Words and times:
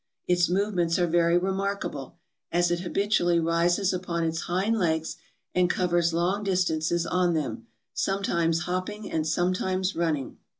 Its 0.25 0.49
movements 0.49 0.97
are 0.97 1.05
very 1.05 1.37
remarkable, 1.37 2.17
as 2.51 2.71
it 2.71 2.79
habitually 2.79 3.39
rises 3.39 3.93
upon 3.93 4.23
its 4.23 4.41
hind 4.41 4.79
legs 4.79 5.15
and 5.53 5.69
covers 5.69 6.11
long 6.11 6.43
distances 6.43 7.05
on 7.05 7.35
them, 7.35 7.67
sometimes 7.93 8.61
hopping 8.61 9.11
and 9.11 9.27
sometimes 9.27 9.95
running. 9.95 10.39